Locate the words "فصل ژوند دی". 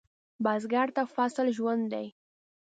1.15-2.07